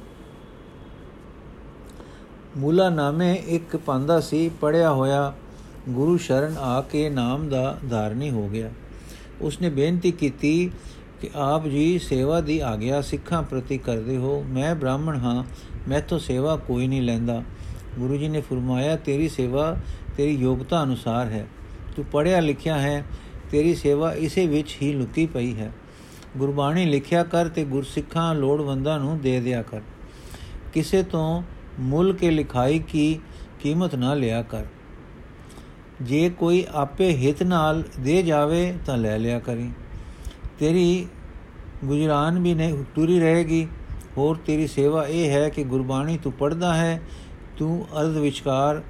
ਮੂਲਾ 2.57 2.91
ਨਾਮੇ 2.91 3.35
ਇੱਕ 3.35 3.77
ਪਾਂਦਾ 3.77 4.21
ਸੀ 4.21 4.51
ਪੜਿਆ 4.61 4.93
ਹੋਇਆ 4.93 5.33
ਗੁਰੂ 5.89 6.17
ਸ਼ਰਨ 6.17 6.57
ਆ 6.59 6.81
ਕੇ 6.81 7.11
ਨਾਮ 7.11 7.49
ਦਾ 7.49 7.79
ਧਾਰਨੀ 7.91 8.31
ਹੋ 8.31 8.49
ਗਿਆ। 8.49 8.71
ਉਸਨੇ 9.41 9.71
ਬੇਨਤੀ 9.71 10.13
ਕੀਤੀ 10.13 10.71
ਕਿ 11.21 11.31
ਆਪ 11.35 11.67
ਜੀ 11.67 11.99
ਸੇਵਾ 11.99 12.41
ਦੀ 12.41 12.59
ਆਗਿਆ 12.59 13.01
ਸਿੱਖਾਂ 13.01 13.43
ਪ੍ਰਤੀ 13.43 13.79
ਕਰਦੇ 13.79 14.17
ਹੋ। 14.17 14.45
ਮੈਂ 14.49 14.75
ਬ੍ਰਾਹਮਣ 14.75 15.19
ਹਾਂ 15.19 15.45
ਮੈਥੋਂ 15.89 16.19
ਸੇਵਾ 16.19 16.57
ਕੋਈ 16.57 16.89
ਨਹੀਂ 16.89 17.03
ਲੈਂਦਾ। 17.03 17.43
ਗੁਰੂ 17.99 18.17
ਜੀ 18.17 18.29
ਨੇ 18.29 18.41
ਫਰਮਾਇਆ, 18.41 18.97
ਤੇਰੀ 18.97 19.29
ਸੇਵਾ 19.29 19.77
ਤੇਰੀ 20.17 20.35
ਯੋਗਤਾ 20.35 20.83
ਅਨੁਸਾਰ 20.83 21.27
ਹੈ। 21.27 21.47
ਤੂੰ 21.97 22.05
ਪੜਿਆ 22.05 22.41
ਲਿਖਿਆ 22.41 22.79
ਹੈ, 22.79 23.05
ਤੇਰੀ 23.51 23.75
ਸੇਵਾ 23.75 24.13
ਇਸੇ 24.13 24.47
ਵਿੱਚ 24.47 24.77
ਹੀ 24.83 24.93
ਲੁਕੀ 24.93 25.27
ਪਈ 25.27 25.55
ਹੈ। 25.55 25.73
ਗੁਰਬਾਣੀ 26.37 26.85
ਲਿਖਿਆ 26.85 27.25
ਕਰ 27.25 27.49
ਤੇ 27.49 27.65
ਗੁਰਸਿੱਖਾਂ 27.65 28.35
ਲੋੜਵੰਦਾਂ 28.35 28.99
ਨੂੰ 28.99 29.19
ਦੇ 29.19 29.41
ਦਿਆ 29.41 29.63
ਕਰ। 29.63 29.81
ਕਿਸੇ 30.73 31.03
ਤੋਂ 31.03 31.43
ਮੁੱਲ 31.81 32.13
ਕੇ 32.13 32.31
ਲਿਖਾਈ 32.31 32.79
ਕੀ 32.79 33.21
ਕੀਮਤ 33.61 33.95
ਨਾ 33.95 34.15
ਲਿਆ 34.15 34.43
ਕਰ। 34.43 34.65
ਜੇ 36.03 36.31
ਕੋਈ 36.31 36.67
ਆਪੇ 36.75 37.17
ਹਿਤ 37.17 37.43
ਨਾਲ 37.43 37.85
ਦੇ 38.01 38.23
ਜਾਵੇ 38.23 38.75
ਤਾਂ 38.87 38.97
ਲੈ 38.97 39.19
ਲਿਆ 39.19 39.39
ਕਰੀ। 39.39 39.71
ਤੇਰੀ 40.59 41.07
ਗੁਜਰਾਨ 41.85 42.38
ਵੀ 42.38 42.55
ਨਹੀਂ 42.55 42.85
ਟੁਰੀ 42.95 43.21
ਰਹੇਗੀ। 43.21 43.69
ਹੋਰ 44.17 44.37
ਤੇਰੀ 44.37 44.67
ਸੇਵਾ 44.67 45.07
ਇਹ 45.07 45.31
ਹੈ 45.31 45.49
ਕਿ 45.49 45.65
ਗੁਰਬਾਣੀ 45.65 46.19
ਤੂੰ 46.19 46.33
ਪੜਦਾ 46.33 46.75
ਹੈ, 46.75 47.00
ਤੂੰ 47.57 47.87
ਅਰਧ 48.00 48.17
ਵਿਚਕਾਰ 48.17 48.83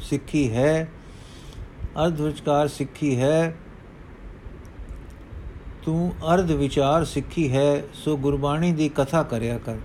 ਸਿੱਖੀ 0.00 0.50
ਹੈ। 0.50 0.88
ਅਰਧ 2.04 2.20
ਵਿਚਕਾਰ 2.20 2.68
ਸਿੱਖੀ 2.68 3.16
ਹੈ, 3.20 3.56
ਤੂੰ 5.82 6.12
ਅਰਧ 6.34 6.50
ਵਿਚਾਰ 6.50 7.04
ਸਿੱਖੀ 7.04 7.52
ਹੈ, 7.52 7.82
ਸੋ 7.94 8.16
ਗੁਰਬਾਣੀ 8.16 8.72
ਦੀ 8.72 8.88
ਕਥਾ 8.88 9.22
ਕਰਿਆ 9.22 9.58
ਕਰ। 9.58 9.76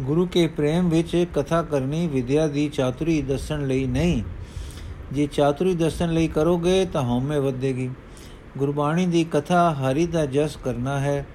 ਗੁਰੂ 0.00 0.26
ਕੇ 0.26 0.46
ਪ੍ਰੇਮ 0.46 0.88
ਵਿੱਚ 0.88 1.26
ਕਥਾ 1.34 1.62
ਕਰਨੀ 1.62 2.06
ਵਿਦਿਆ 2.06 2.46
ਦੀ 2.46 2.68
ਚਾਤੁਰੀ 2.68 3.22
ਦੱਸਣ 3.22 3.66
ਲਈ 3.66 3.86
ਨਹੀਂ। 3.86 4.22
ਜੇ 5.12 5.26
ਚਾਤੁਰੀ 5.26 5.74
ਦੱਸਣ 5.74 6.12
ਲਈ 6.12 6.28
ਕਰੋਗੇ 6.28 6.84
ਤਾਂ 6.84 7.02
ਹਉਮੈ 7.02 7.38
ਵਧੇਗੀ। 7.40 7.90
ਗੁਰਬਾਣੀ 8.56 9.06
ਦੀ 9.06 9.24
ਕਥਾ 9.24 9.70
ਹਰੀ 9.72 10.06
ਦਾ 10.06 10.26
ਜਸ 10.26 10.56
ਕਰਨਾ 10.64 10.98
ਹੈ, 11.00 11.26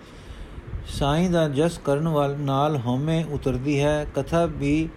ਸਾਈਂ 0.88 1.30
ਦਾ 1.30 1.48
ਜਸ 1.48 1.78
ਕਰਨ 1.78 2.08
ਵਾਲ, 2.08 2.36
ਨਾਲ 2.40 2.78
ਹਉਮੈ 2.78 3.24
ਉਤਰਦੀ 3.26 3.80
ਹੈ, 3.80 4.06
ਕਥਾ 4.16 4.46
ਵੀ 4.46 4.90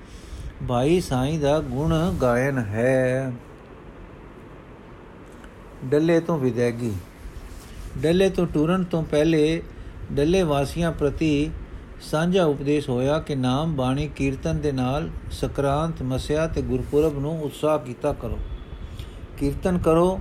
ਭਾਈ 0.69 1.00
ਸਾਈਂ 1.00 1.38
ਦਾ 1.38 1.59
ਗੁਣ 1.61 1.95
ਗਾਇਨ 2.23 2.59
ਹੈ। 2.59 3.33
ਡੱਲੇ 5.85 6.21
ਤੋਂ 6.21 6.38
ਵਿਦੈਗੀ 6.38 6.93
ਡੱਲੇ 7.99 8.28
ਤੋਂ 8.31 8.47
ਟੁਰਨ 8.47 8.85
ਤੋਂ 8.85 9.02
ਪਹਿਲੇ 9.02 9.62
ਡੱਲੇ 10.12 10.43
ਵਾਸੀਆਂ 10.43 10.93
ਪ੍ਰਤੀ 10.93 11.50
ਸਾਂਝਾ 12.00 12.45
ਉਪਦੇਸ਼ 12.45 12.88
ਹੋਇਆ 12.88 13.19
ਕਿ 13.19 13.35
ਨਾਮ, 13.35 13.75
ਬਾਣੀ, 13.76 14.09
ਕੀਰਤਨ 14.09 14.59
ਦੇ 14.59 14.73
ਨਾਲ 14.73 15.09
ਸਕਰਾਂਤ, 15.31 16.02
ਮਸਿਆ 16.02 16.47
ਤੇ 16.47 16.62
ਗੁਰਪੁਰਬ 16.62 17.19
ਨੂੰ 17.19 17.40
ਉਤਸ਼ਾਹ 17.43 17.78
ਕੀਤਾ 17.78 18.12
ਕਰੋ। 18.12 18.38
ਕੀਰਤਨ 19.38 19.78
ਕਰੋ 19.78 20.21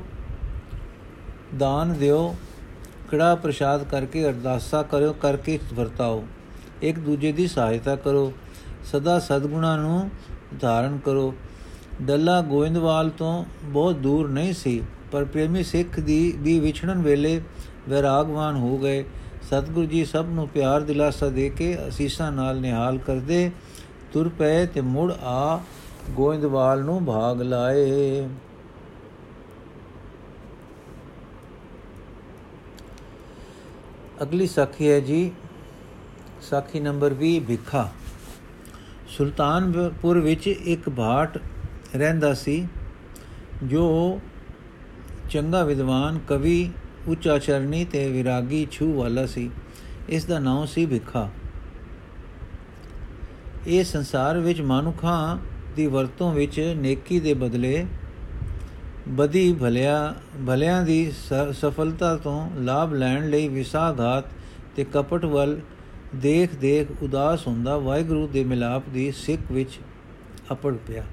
ਦਾਨ 1.58 1.94
ਦਿਓ 1.94 2.36
ਕੜਾ 3.12 3.34
ਪ੍ਰਸ਼ਾਦ 3.36 3.84
ਕਰਕੇ 3.84 4.26
ਅਰਦਾਸਾ 4.26 4.82
ਕਰੋ 4.84 5.14
ਕਰਕੇ 5.14 5.60
ਵਰਤਾਓ। 5.74 6.24
ਇੱਕ 6.82 7.00
ਦੂਜੇ 7.00 7.32
ਦੀ 7.32 7.48
ਸਹਾਇਤਾ 7.48 7.96
ਕਰੋ, 7.96 8.32
ਸਦਾ 8.86 9.20
ਸਦਗੁਣਾ 9.20 9.76
ਨੂੰ 9.78 10.10
ਧਾਰਨ 10.60 10.98
ਕਰੋ। 10.98 11.34
ਡੱਲਾ 12.02 12.42
ਗੋਇੰਦਵਾਲ 12.42 13.10
ਤੋਂ 13.10 13.46
ਬਹੁਤ 13.64 13.96
ਦੂਰ 13.96 14.30
ਨਹੀਂ 14.30 14.54
ਸੀ, 14.54 14.82
ਪਰ 15.12 15.26
ਪ੍ਰੇਮੀ 15.26 15.64
ਸਿੱਖ 15.64 16.00
ਦੀ 16.00 16.34
ਵੀ 16.38 16.60
ਵਿਛੜਨ 16.60 17.02
ਵੇਲੇ 17.02 17.42
ਵਿਰਾਗਵਾਨ 17.90 18.56
ਹੋ 18.56 18.78
ਗਏ। 18.78 19.04
ਸਤਿਗੁਰੂ 19.44 19.86
ਜੀ 19.86 20.06
ਸਭ 20.06 20.26
ਨੂੰ 20.30 20.48
ਪਿਆਰ 20.48 20.82
ਦਿਲਾਸਾ 20.82 21.30
ਦੇ 21.30 21.50
ਕੇ 21.50 21.78
ਅਸੀਸਾਂ 21.88 22.32
ਨਾਲ 22.32 22.60
ਨਿਹਾਲ 22.62 22.98
ਕਰਦੇ 22.98 23.52
ਤੁਰ 24.14 24.30
ਪਏ 24.30 24.66
ਤੇ 24.66 24.82
ਮੁੜ 24.82 25.12
ਆ 25.14 25.60
ਗੋਇੰਦਵਾਲ 26.10 26.84
ਨੂੰ 26.84 27.06
ਭਾਗ 27.06 27.42
ਲਾਏ। 27.42 28.28
ਅਗਲੀ 34.22 34.48
ਸਾਖੀ 34.48 34.90
ਹੈ 34.90 35.00
ਜੀ, 35.00 35.32
ਸਾਖੀ 36.42 36.80
ਨੰਬਰ 36.80 37.14
20 37.14 37.40
ਭਿੱਖਾ। 37.40 37.90
ਸੁਲਤਾਨਪੁਰ 39.08 40.20
ਵਿੱਚ 40.20 40.48
ਇੱਕ 40.48 40.90
ਭਾਟ 40.90 41.38
ਰਹਿੰਦਾ 41.96 42.34
ਸੀ, 42.34 42.68
ਜੋ 43.64 44.20
ਚੰਗਾ 45.30 45.64
ਵਿਦਵਾਨ, 45.64 46.20
ਕਵੀ 46.28 46.72
ਉਚਾਚਰਨੀ 47.08 47.86
ਤੇ 47.86 48.12
ਵਿਰਾਗੀ 48.12 48.68
ਛੂ 48.72 48.94
ਵਾਲਾ 48.94 49.26
ਸੀ। 49.26 49.52
ਇਸ 50.10 50.26
ਦਾ 50.26 50.40
ਨਾਮ 50.40 50.66
ਸੀ 50.66 50.86
ਭਿੱਖਾ। 50.86 51.30
ਇਹ 53.68 53.84
ਸੰਸਾਰ 53.84 54.40
ਵਿੱਚ 54.40 54.62
ਮਨੁੱਖਾਂ 54.62 55.38
ਦੀ 55.76 55.88
ਵਰਤੋਂ 55.88 56.34
ਵਿੱਚ 56.34 56.76
ਨੇਕੀ 56.78 57.20
ਦੇ 57.20 57.34
ਬਦਲੇ 57.34 57.86
ਬਦੀ 59.08 59.52
ਭਲਿਆ, 59.54 60.14
ਭਲਿਆਂ 60.48 60.82
ਦੀ 60.84 61.12
ਸਫਲਤਾ 61.52 62.16
ਤੋਂ 62.18 62.50
ਲਾਭ 62.58 62.94
ਲੈਣ 62.94 63.30
ਲਈ 63.30 63.48
ਵਿਸਾਘਾਤ 63.48 64.26
ਤੇ 64.76 64.84
ਕਪਟ 64.94 65.26
ਵੱਲ 65.26 65.60
ਦੇਖ 66.16 66.56
ਦੇਖ 66.56 66.88
ਉਦਾਸ 67.04 67.48
ਹੁੰਦਾ 67.48 67.78
ਵਾਹਿਗੁਰੂ 67.78 68.28
ਦੇ 68.28 68.44
ਮਿਲਾਪ 68.44 68.90
ਦੀ 68.90 69.12
ਸਿੱਖ 69.12 69.52
ਵਿੱਚ 69.52 69.80
ਅਪੜ 70.52 70.74
ਪਿਆ। 70.88 71.04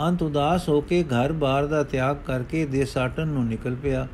ਅੰਤ 0.00 0.22
ਉਦਾਸ 0.22 0.68
ਹੋ 0.68 0.80
ਕੇ 0.80 1.02
ਘਰ-ਬਾਰ 1.04 1.66
ਦਾ 1.66 1.82
ਤਿਆਗ 1.82 2.16
ਕਰਕੇ 2.26 2.64
ਦੇਸਾਟਨ 2.66 3.28
ਨੂੰ 3.28 3.46
ਨਿਕਲ 3.46 3.74
ਪਿਆ। 3.74 4.06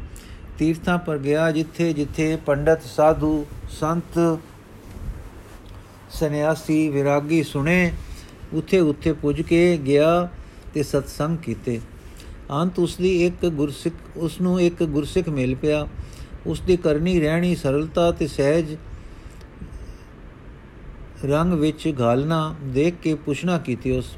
ਤੀਰਥਾਂ 0.58 0.98
ਪਰ 0.98 1.18
ਗਿਆ 1.18 1.50
ਜਿੱਥੇ 1.50 1.92
ਜਿੱਥੇ 1.92 2.36
ਪੰਡਤ, 2.46 2.82
ਸਾਧੂ, 2.82 3.46
ਸੰਤ, 3.70 4.18
ਸੰਨਿਆਸੀ, 6.10 6.88
ਵਿਰਾਗੀ 6.88 7.42
ਸੁਣੇ, 7.42 7.92
ਉੱਥੇ 8.52 8.80
ਉੱਥੇ 8.80 9.12
ਪੁੱਜ 9.12 9.42
ਕੇ 9.42 9.76
ਗਿਆ 9.86 10.28
ਤੇ 10.74 10.82
ਸਤਸੰਗ 10.82 11.38
ਕੀਤੇ। 11.38 11.80
ਅੰਤ 12.50 12.78
ਉਸ 12.78 12.96
ਦੀ 12.96 13.26
ਇੱਕ 13.26 13.46
ਗੁਰਸਿੱਖ 13.46 13.94
ਉਸ 14.16 14.40
ਨੂੰ 14.40 14.60
ਇੱਕ 14.60 14.82
ਗੁਰਸਿੱਖ 14.82 15.28
ਮਿਲ 15.28 15.54
ਪਿਆ। 15.54 15.86
ਉਸ 16.46 16.60
ਦੀ 16.60 16.76
ਕਰਨੀ 16.76 17.20
ਰਹਿਣੀ 17.20 17.54
ਸਰਲਤਾ 17.56 18.10
ਤੇ 18.12 18.26
ਸਹਿਜ 18.26 18.76
ਰੰਗ 21.24 21.52
ਵਿੱਚ 21.52 21.92
ਘਾਲਣਾ, 22.00 22.54
ਦੇਖ 22.64 22.94
ਕੇ 23.02 23.14
ਪੁੱਛਣਾ 23.14 23.58
ਕੀਤੀ 23.58 23.96
ਉਸ। 23.98 24.14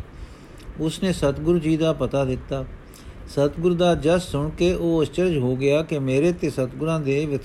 ਉਸਨੇ 0.80 1.12
ਸਤਿਗੁਰੂ 1.12 1.58
ਜੀ 1.58 1.76
ਦਾ 1.76 1.92
ਪਤਾ 1.92 2.24
ਦਿੱਤਾ। 2.24 2.64
ਸਤਿਗੁਰ 3.28 3.74
ਦਾ 3.74 3.94
ਜਸ 3.94 4.30
ਸੁਣ 4.30 4.50
ਕੇ 4.50 4.72
ਉਹ 4.74 5.02
ਅਚਰਜ 5.02 5.36
ਹੋ 5.38 5.56
ਗਿਆ 5.56 5.82
ਕਿ 5.82 5.98
ਮੇਰੇ 5.98 6.32
ਤੇ 6.32 6.50
ਸਤਿਗੁਰਾਂ 6.50 7.00
ਦੇ 7.00 7.38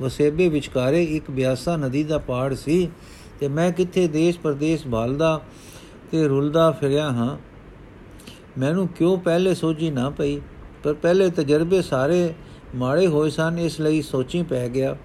ਵਸੇਬੇ 0.00 0.48
ਵਿਚਾਰੇ 0.48 1.02
ਇੱਕ 1.04 1.30
ਬਿਆਸਾ 1.30 1.76
ਨਦੀ 1.76 2.02
ਦਾ 2.04 2.18
ਪਾੜ 2.18 2.54
ਸੀ 2.54 2.88
ਤੇ 3.40 3.48
ਮੈਂ 3.48 3.70
ਕਿੱਥੇ 3.72 4.06
ਦੇਸ਼ 4.08 4.38
ਪਰਦੇਸ਼ 4.38 4.86
ਭਾਲਦਾ 4.86 5.40
ਤੇ 6.10 6.26
ਰੁਲਦਾ 6.28 6.70
ਫਿਰਿਆ 6.70 7.08
ਹਾਂ। 7.08 7.36
ਮੈਨੂੰ 8.58 8.88
ਕਿਉਂ 8.88 9.18
ਪਹਿਲੇ 9.18 9.54
ਸੋਚੀ 9.54 9.90
ਨਾ 9.90 10.10
ਪਈ? 10.10 10.40
ਪਰ 10.84 10.94
ਪਹਿਲੇ 10.94 11.30
ਤਜਰਬੇ 11.30 11.82
ਸਾਰੇ 11.82 12.34
ਮਾੜੇ 12.74 13.06
ਹੋਏ 13.06 13.30
ਸਨ, 13.30 13.56
ਇਸ 13.58 13.80
ਲਈ 13.80 14.02
ਸੋਚੀ 14.02 14.42
ਪੈ 14.42 14.68
ਗਿਆ। 14.68 14.96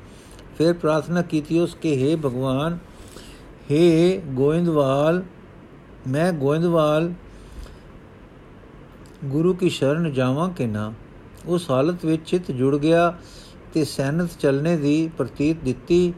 ਫਿਰ 0.57 0.73
ਪ੍ਰਾਰਥਨਾ 0.73 1.21
ਕੀਤੀ 1.21 1.59
ਉਸ 1.59 1.77
ਕੇ 1.81 2.13
हे 2.13 2.19
ਭਗਵਾਨ 2.19 2.77
हे 3.71 4.19
ਗੋਇੰਦਵਾਲ, 4.25 5.23
ਮੈਂ 6.07 6.33
ਗੋਇੰਦਵਾਲ, 6.33 7.13
ਗੁਰੂ 9.25 9.53
ਕੀ 9.53 9.69
ਸ਼ਰਨ 9.69 10.13
ਜਾਵਾਂ 10.13 10.49
ਕਿ 10.49 10.65
ਨਾ? 10.65 10.93
ਉਸ 11.45 11.71
ਹਾਲਤ 11.71 12.05
ਵਿੱਚ 12.05 12.29
ਚਿਤ 12.29 12.51
ਜੁੜ 12.51 12.77
ਗਿਆ 12.77 13.17
ਤੇ 13.73 13.85
ਸੈਨਤ 13.85 14.29
ਚੱਲਣੇ 14.39 14.77
ਦੀ 14.77 15.11
ਪ੍ਰਤੀਤ 15.17 15.57
ਦਿੱਤੀ। 15.63 16.13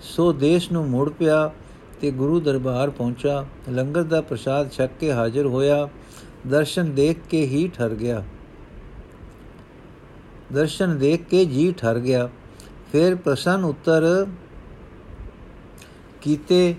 ਸੋ 0.00 0.32
ਦੇਸ਼ 0.32 0.72
ਨੂੰ 0.72 0.88
ਮੁੜ 0.88 1.10
ਪਿਆ 1.10 1.50
ਤੇ 2.00 2.10
ਗੁਰੂ 2.10 2.40
ਦਰਬਾਰ 2.40 2.90
ਪਹੁੰਚਾ। 2.90 3.46
ਲੰਗਰ 3.68 4.02
ਦਾ 4.02 4.20
ਪ੍ਰਸ਼ਾਦ 4.20 4.72
ਛਕ 4.72 4.90
ਕੇ 5.00 5.12
ਹਾਜ਼ਰ 5.12 5.46
ਹੋਇਆ। 5.46 5.88
ਦਰਸ਼ਨ 6.46 6.94
ਦੇਖ 6.94 7.16
ਕੇ 7.30 7.46
ਹੀ 7.46 7.68
ਠਰ 7.68 7.88
ਗਿਆ। 7.88 8.24
ਦਰਸ਼ਨ 10.52 10.98
ਦੇਖ 10.98 11.24
ਕੇ 11.24 11.44
ਜੀ 11.44 11.72
ਠਰ 11.72 11.98
ਗਿਆ। 11.98 12.28
ਫਿਰ 12.92 13.14
ਪ੍ਰਸੰਨ 13.14 13.64
ਉੱਤਰ 13.64 14.26
ਕੀਤੇ, 16.22 16.74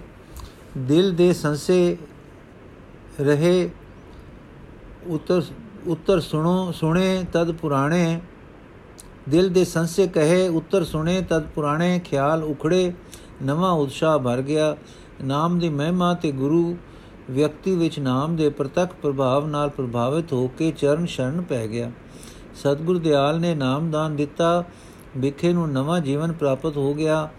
ਦਿਲ 0.77 1.15
ਦੇ 1.15 1.33
ਸੰਸੇ 1.33 1.97
ਰਹੇ, 3.21 3.69
ਉੱਤਰ 5.07 5.41
ਉੱਤਰ 5.87 6.19
ਸੁਣੋ, 6.19 6.71
ਸੁਣੇ 6.71 7.25
ਤਦ 7.33 7.51
ਪੁਰਾਣੇ। 7.51 8.21
ਦਿਲ 9.29 9.49
ਦੇ 9.49 9.65
ਸੰਸੇ 9.65 10.07
ਕਹੇ, 10.07 10.47
ਉੱਤਰ 10.47 10.83
ਸੁਣੇ 10.83 11.21
ਤਦ 11.21 11.43
ਪੁਰਾਣੇ। 11.47 11.99
ਖਿਆਲ 11.99 12.43
ਉਖੜੇ, 12.43 12.93
ਨਵਾਂ 13.43 13.71
ਉਤਸ਼ਾਹ 13.71 14.19
ਭਰ 14.19 14.41
ਗਿਆ। 14.41 14.77
ਨਾਮ 15.23 15.59
ਦੀ 15.59 15.69
ਮਹਿਮਾ 15.69 16.13
ਤੇ 16.13 16.31
ਗੁਰੂ 16.31 16.77
ਵਿਅਕਤੀ 17.31 17.75
ਵਿੱਚ 17.75 17.99
ਨਾਮ 17.99 18.35
ਦੇ 18.35 18.49
ਪ੍ਰਤੱਖ 18.49 18.93
ਪ੍ਰਭਾਵ 19.01 19.47
ਨਾਲ 19.47 19.69
ਪ੍ਰਭਾਵਿਤ 19.69 20.33
ਹੋ 20.33 20.47
ਕੇ 20.47 20.71
ਚਰਨ 20.71 21.05
ਸ਼ਰਨ 21.05 21.41
ਪੈ 21.41 21.67
ਗਿਆ। 21.67 21.91
ਸਤਿਗੁਰ 22.55 22.97
ਦਿਆਲ 22.97 23.39
ਨੇ 23.39 23.55
ਨਾਮਦਾਨ 23.55 24.15
ਦਿੱਤਾ। 24.15 24.63
ਵਿਖੇ 25.17 25.53
ਨੂੰ 25.53 25.71
ਨਵਾਂ 25.71 25.99
ਜੀਵਨ 25.99 26.31
ਪ੍ਰਾਪਤ 26.31 26.77
ਹੋ 26.77 26.93
ਗਿਆ। 26.93 27.29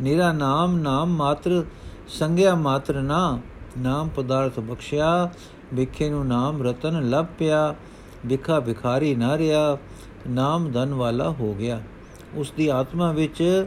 ਨਿਰਾ 0.00 0.32
ਨਾਮ 0.32 0.78
ਨਾਮ 0.78 1.08
ਮਾਤਰ, 1.08 1.64
ਸੰਗਿਆ 2.08 2.54
ਮਾਤਰ 2.54 2.94
ਨਾ। 2.94 3.40
ਨਾਮ 3.78 4.08
ਪਦਾਰਥ 4.08 4.60
ਬਖਸ਼ਿਆ। 4.60 5.30
ਵਿਖੇ 5.74 6.10
ਨੂੰ 6.10 6.26
ਨਾਮ 6.26 6.62
ਰਤਨ 6.62 7.10
ਲੱਭ 7.10 7.26
ਪਿਆ। 7.38 7.74
ਵਿਖਾ 8.26 8.58
ਵਿਖਾਰੀ 8.58 9.14
ਨਾ 9.14 9.38
ਰਿਹਾ। 9.38 9.78
ਨਾਮ 10.28 10.72
ਧਨ 10.72 10.94
ਵਾਲਾ 10.94 11.30
ਹੋ 11.30 11.54
ਗਿਆ। 11.54 11.82
ਉਸ 12.34 12.52
ਦੀ 12.56 12.68
ਆਤਮਾ 12.68 13.12
ਵਿੱਚ 13.12 13.66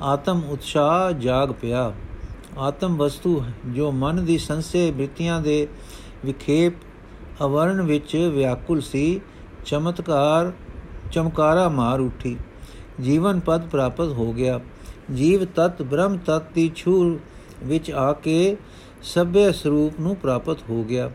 ਆਤਮ 0.00 0.42
ਉਤਸ਼ਾਹ 0.48 1.12
ਜਾਗ 1.12 1.52
ਪਿਆ। 1.60 1.92
ਆਤਮ 2.58 2.96
ਵਸਤੂ 2.96 3.42
ਜੋ 3.66 3.90
ਮਨ 3.92 4.24
ਦੀ 4.24 4.38
ਸੰਸੇ 4.38 4.90
ਬ੍ਰਿਤੀਆਂ 4.90 5.40
ਦੇ 5.40 5.68
ਵਿਖੇਪ 6.24 6.72
ਅਵਰਣ 7.42 7.80
ਵਿੱਚ 7.82 8.16
ਵਿਆਕੁਲ 8.34 8.80
ਸੀ, 8.80 9.20
ਚਮਤਕਾਰ, 9.66 10.52
ਚਮਕਾਰਾ 11.12 11.68
ਮਾਰ 11.68 12.00
ਉਠੀ। 12.00 12.36
ਜੀਵਨ 13.00 13.40
ਪਦ 13.40 13.68
ਪ੍ਰਾਪਤ 13.68 14.08
ਹੋ 14.08 14.32
ਗਿਆ। 14.32 14.60
ਜੀਵ 15.14 15.44
ਤਤ, 15.44 15.82
ਬ੍ਰਹਮ 15.82 16.18
ਤਤ 16.26 16.52
ਦੀ 16.54 16.70
ਛੂਰ 16.76 17.18
ਵਿੱਚ 17.64 17.90
ਆ 17.90 18.12
ਕੇ 18.12 18.56
ਸਭੇ 19.02 19.52
ਸਰੂਪ 19.52 20.00
ਨੂੰ 20.00 20.16
ਪ੍ਰਾਪਤ 20.16 20.58
ਹੋ 20.70 20.84
ਗਿਆ। 20.84 21.10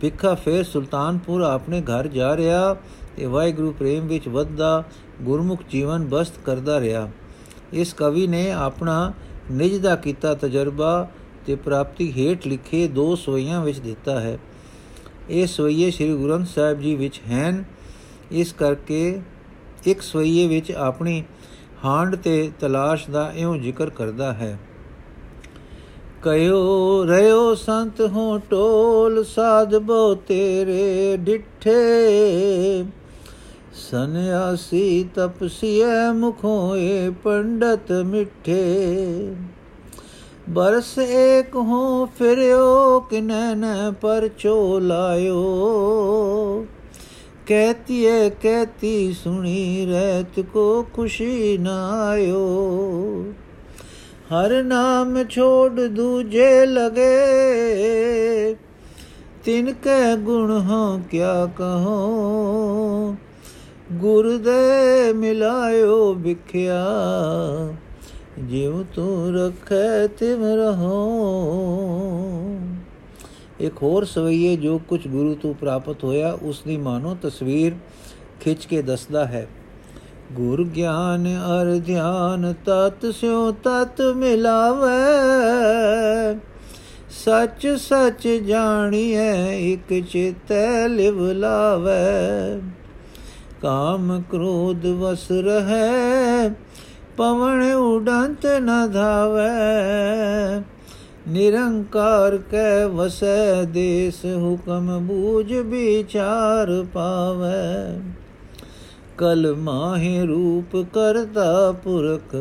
ਭਿੱਖਾ 0.00 0.34
ਫੇਰ 0.34 0.64
ਸੁਲਤਾਨਪੁਰ 0.64 1.42
ਆਪਣੇ 1.42 1.80
ਘਰ 1.80 2.06
ਜਾ 2.06 2.36
ਰਿਹਾ 2.36 2.76
ਤੇ 3.16 3.26
ਵਾਹਿਗੁਰੂ 3.26 3.72
ਪ੍ਰੇਮ 3.72 4.06
ਵਿੱਚ 4.06 4.28
ਵੱਧਦਾ 4.28 4.84
ਗੁਰਮੁਖ 5.22 5.62
ਜੀਵਨ 5.70 6.04
ਬਸਤ 6.04 6.38
ਕਰਦਾ 6.44 6.80
ਰਿਹਾ। 6.80 7.08
ਇਸ 7.72 7.92
ਕਵੀ 7.92 8.26
ਨੇ 8.26 8.50
ਆਪਣਾ 8.50 9.12
ਨਿਜ 9.50 9.76
ਦਾ 9.76 9.96
ਕੀਤਾ 9.96 10.34
ਤਜਰਬਾ 10.34 11.08
ਤੇ 11.46 11.54
ਪ੍ਰਾਪਤੀ 11.54 12.12
ਹੇਠ 12.12 12.46
ਲਿਖੇ 12.46 12.88
ਦੋ 12.88 13.16
ਸੋਈਆਂ 13.16 13.64
ਵਿੱਚ 13.64 13.78
ਦਿੱਤਾ 13.78 14.20
ਹੈ। 14.20 14.38
ਇਹ 15.30 15.46
ਸੋਈਏ 15.46 15.90
ਸ੍ਰੀ 15.90 16.12
ਗੁਰੂ 16.12 16.24
ਗ੍ਰੰਥ 16.24 16.46
ਸਾਹਿਬ 16.46 16.80
ਜੀ 16.80 16.94
ਵਿੱਚ 16.94 17.20
ਹਨ। 17.30 17.64
ਇਸ 18.32 18.52
ਕਰਕੇ 18.52 19.20
ਇੱਕ 19.86 20.02
ਸੋਈਏ 20.02 20.46
ਵਿੱਚ 20.46 20.72
ਆਪਣੀ 20.72 21.24
ਹਾਂਡ 21.84 22.16
ਤੇ 22.16 22.52
ਤਲਾਸ਼ 22.60 23.10
ਦਾ 23.10 23.32
ਇਉਂ 23.36 23.56
ਜ਼ਿਕਰ 23.56 23.90
ਕਰਦਾ 23.90 24.32
ਹੈ। 24.32 24.58
ਕਯੋ 26.22 27.06
ਰਿਓ 27.06 27.54
ਸੰਤ 27.54 28.00
ਹੋ 28.00 28.38
ਟੋਲ 28.38 29.24
ਸਾਧ 29.24 29.76
ਬੋ 29.76 30.14
ਤੇਰੇ 30.14 31.16
ਡਿਠੇ। 31.16 32.84
ਸੰਿਆਸੀ 33.74 35.04
ਤਪਸੀਐ 35.14 36.10
ਮੁਖੋਂ 36.12 36.76
ਏ 36.76 37.10
ਪੰਡਤ 37.24 37.90
ਮਿੱਠੇ 38.04 39.34
ਬਰਸ 40.48 40.98
ਏਕ 40.98 41.56
ਹੋ 41.56 42.04
ਫਿਰਿਓ 42.18 43.00
ਕਿਨੈ 43.00 43.54
ਨ 43.54 43.92
ਪਰਚੋ 44.02 44.78
ਲਾਇਓ 44.80 46.66
ਕਹਤੀਏ 47.46 48.28
ਕਹਤੀ 48.42 49.12
ਸੁਣੀ 49.14 49.86
ਰਹਿਤ 49.86 50.40
ਕੋ 50.52 50.82
ਖੁਸ਼ੀ 50.94 51.58
ਨਾ 51.58 51.78
ਆਇਓ 52.02 52.44
ਹਰ 54.32 54.62
ਨਾਮ 54.62 55.22
ਛੋੜ 55.24 55.80
ਦੂਜੇ 55.80 56.64
ਲਗੇ 56.66 57.14
ਤਿਨ 59.44 59.72
ਕੈ 59.74 60.14
ਗੁਣ 60.16 60.50
ਹੋ 60.62 60.98
ਕਿਆ 61.10 61.34
ਕਹੋ 61.56 63.16
ਗੁਰ 63.94 64.38
ਦੇ 64.38 65.12
ਮਿਲਾਇਓ 65.12 66.14
ਵਿਖਿਆ। 66.14 66.86
ਜਿਉ 68.38 68.84
ਤੂੰ 68.94 69.34
ਰਖੈ 69.34 70.06
ਤਿਮ 70.06 70.44
ਰਹੋ। 70.44 70.94
ਇੱਕ 73.60 73.82
ਹੋਰ 73.82 74.04
ਸਵਈਏ 74.04 74.56
ਜੋ 74.56 74.80
ਕੁਝ 74.88 75.08
ਗੁਰੂ 75.08 75.34
ਤੋਂ 75.34 75.54
ਪ੍ਰਾਪਤ 75.54 76.04
ਹੋਇਆ, 76.04 76.38
ਉਸ 76.42 76.62
ਦੀ 76.66 76.76
ਮਾਨੋ 76.76 77.16
ਤਸਵੀਰ 77.22 77.72
ਖਿੱਚ 78.40 78.66
ਕੇ 78.66 78.82
ਦੱਸਦਾ 78.82 79.24
ਹੈ। 79.24 79.48
ਗੁਰ 80.32 80.64
ਗਿਆਨ 80.64 81.26
ਅਰ 81.26 81.80
ਧਿਆਨ 81.86 82.54
ਤਤ 82.66 83.14
ਸਿਉ 83.14 83.52
ਤਤ 83.52 84.00
ਮਿਲਾਵੇ। 84.16 84.90
ਸੱਚ 87.24 87.66
ਸੱਚ 87.66 88.28
ਜਾਣੀਐ, 88.28 89.58
ਇਕ 89.58 90.06
ਚਿਤੈ 90.08 90.88
ਲਿਵ 90.88 91.30
ਲਾਵੇ। 91.30 92.60
ਕਾਮ 93.64 94.22
ਕ੍ਰੋਧ 94.30 94.86
ਵਸ 94.86 95.30
ਰਹੈ, 95.30 96.48
ਪਵਨ 97.16 97.72
ਉਡੰਤ 97.72 98.46
ਨ 98.46 98.90
ਧਾਵੇ। 98.92 99.44
ਨਿਰੰਕਾਰ 101.28 102.36
ਕੈ 102.50 102.86
ਵਸੈ, 102.86 103.62
ਦੇਸ 103.62 104.24
ਹੁਕਮ 104.24 104.98
ਬੂਝ 105.06 105.52
ਵਿਚਾਰ 105.52 106.84
ਪਾਵੇ। 106.94 108.00
ਕਲ 109.18 109.54
ਮਾਹਿ 109.54 110.26
ਰੂਪ 110.26 110.76
ਕਰਤਾ 110.94 111.72
ਪੁਰਖ, 111.72 112.36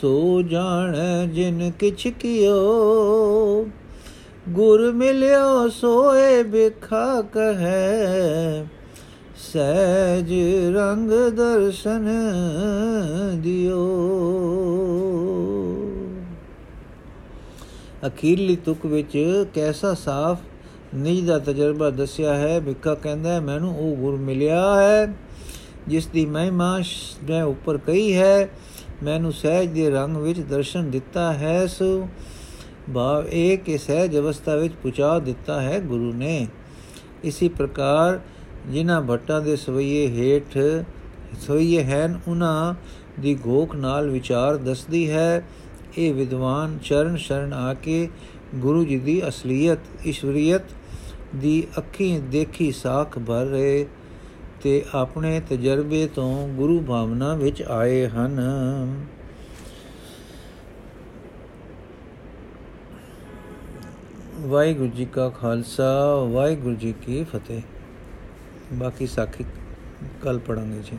ਸੋ 0.00 0.42
ਜਾਣੈ 0.42 1.26
ਜਿਨ 1.26 1.70
ਕਿਛ 1.78 2.06
ਕਿਓ। 2.06 3.66
ਗੁਰ 4.48 4.92
ਮਿਲਿਓ 4.92 5.68
ਸੋਏ 5.68 6.42
ਬਿਖਾ 6.42 7.22
ਕਹੈ 7.22 8.66
ਸਹਿਜ 9.42 10.32
ਰੰਗ 10.76 11.10
ਦਰਸ਼ਨ 11.36 12.08
ਦਿਓ। 13.36 13.80
ਅਖੀਰਲੀ 18.06 18.56
ਤੁਕ 18.56 18.86
ਵਿੱਚ 18.86 19.44
ਕੈਸਾ 19.54 19.94
ਸਾਫ਼, 19.94 20.40
ਨਿਜ 20.94 21.24
ਦਾ 21.26 21.38
ਤਜਰਬਾ 21.38 21.90
ਦੱਸਿਆ 21.90 22.34
ਹੈ 22.34 22.60
ਬਿੱਕਾ 22.60 22.94
ਕਹਿੰਦਾ 22.94 23.40
ਮੈਨੂੰ 23.40 23.76
ਉਹ 23.76 23.96
ਗੁਰ 23.96 24.16
ਮਿਲਿਆ 24.16 24.62
ਹੈ, 24.80 25.14
ਜਿਸ 25.88 26.06
ਦੀ 26.06 26.26
ਮਹਿਮਾ 26.26 26.78
ਮੈਂ 27.30 27.42
ਉੱਪਰ 27.44 27.78
ਕਹੀ 27.78 28.14
ਹੈ। 28.14 28.48
ਮੈਨੂੰ 29.02 29.32
ਸਹਿਜ 29.32 29.70
ਦੇ 29.70 29.90
ਰੰਗ 29.90 30.16
ਵਿੱਚ 30.16 30.40
ਦਰਸ਼ਨ 30.40 30.90
ਦਿੱਤਾ 30.90 31.32
ਹੈ, 31.32 31.66
ਸੋ 31.66 32.08
ਭਾਵ 32.94 33.28
ਇਹ 33.28 33.58
ਕਿ 33.58 33.78
ਸਹਿਜ 33.78 34.16
ਅਵਸਥਾ 34.16 34.54
ਵਿੱਚ 34.56 34.74
ਪੁਚਾ 34.82 35.18
ਦਿੱਤਾ 35.18 35.60
ਹੈ 35.60 35.80
ਗੁਰੂ 35.80 36.12
ਨੇ। 36.12 36.46
ਇਸੇ 37.24 37.48
ਪ੍ਰਕਾਰ 37.48 38.20
ਜਿਨ੍ਹਾਂ 38.70 39.02
ਭੱਟਾਂ 39.02 39.40
ਦੇ 39.40 39.56
ਸਵਈਏ 39.56 40.06
ਹੇਠ 40.08 40.58
ਸਵਈਏ 41.40 41.84
ਹਨ 41.84 42.20
ਉਹਨਾਂ 42.28 42.74
ਦੀ 43.20 43.34
ਗੋਖ 43.34 43.74
ਨਾਲ 43.76 44.10
ਵਿਚਾਰ 44.10 44.56
ਦੱਸਦੀ 44.56 45.10
ਹੈ, 45.10 45.42
ਇਹ 45.98 46.14
ਵਿਦਵਾਨ 46.14 46.78
ਚਰਨ 46.84 47.16
ਸ਼ਰਨ 47.16 47.52
ਆ 47.52 47.74
ਕੇ 47.74 48.08
ਗੁਰੂ 48.54 48.84
ਜੀ 48.84 48.98
ਦੀ 48.98 49.28
ਅਸਲੀਅਤ, 49.28 49.78
ਈਸ਼ਵਰੀਅਤ 50.06 50.62
ਦੀ 51.36 51.66
ਅੱਖੀਂ 51.78 52.20
ਦੇਖੀ 52.20 52.72
ਸਾਖ 52.72 53.18
ਭਰ 53.18 53.44
ਰਹੇ 53.44 53.86
ਤੇ 54.62 54.84
ਆਪਣੇ 54.94 55.40
ਤਜਰਬੇ 55.50 56.06
ਤੋਂ 56.06 56.48
ਗੁਰੂ 56.48 56.80
ਭਾਵਨਾ 56.80 57.34
ਵਿੱਚ 57.34 57.62
ਆਏ 57.62 58.06
ਹਨ। 58.08 58.40
ਵਾਹਿਗੁਰੂ 64.40 64.88
ਜੀ 64.88 65.04
ਕਾ 65.04 65.28
ਖਾਲਸਾ, 65.28 66.14
ਵਾਹਿਗੁਰੂ 66.14 66.74
ਜੀ 66.74 66.94
ਕੀ 67.06 67.24
ਫਤਿਹ। 67.24 67.62
ਬਾਕੀ 68.72 69.06
ਸਾਖੀ 69.06 69.44
ਕੱਲ 70.22 70.38
ਪੜਾਂਗੇ 70.38 70.82
ਜੀ। 70.82 70.98